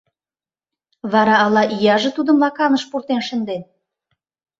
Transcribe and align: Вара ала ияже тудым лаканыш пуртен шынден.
Вара 1.11 1.35
ала 1.45 1.63
ияже 1.75 2.09
тудым 2.17 2.37
лаканыш 2.43 2.83
пуртен 2.89 3.21
шынден. 3.27 3.61